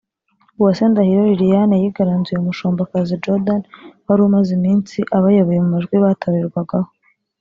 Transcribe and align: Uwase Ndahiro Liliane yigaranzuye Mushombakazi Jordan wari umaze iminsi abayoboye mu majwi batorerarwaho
Uwase 0.57 0.83
Ndahiro 0.91 1.21
Liliane 1.29 1.75
yigaranzuye 1.83 2.39
Mushombakazi 2.45 3.21
Jordan 3.23 3.61
wari 4.05 4.21
umaze 4.27 4.49
iminsi 4.59 4.97
abayoboye 5.17 5.59
mu 5.63 5.69
majwi 5.75 5.95
batorerarwaho 6.05 6.79